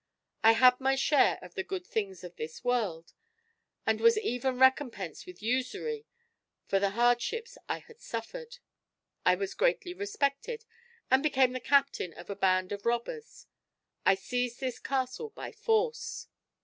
[0.43, 3.13] I had my share of the good things of this world;
[3.85, 6.07] and was even recompensed with usury
[6.65, 8.57] for the hardships I had suffered.
[9.27, 10.65] I was greatly respected,
[11.11, 13.45] and became the captain of a band of robbers.
[14.03, 16.25] I seized this castle by force.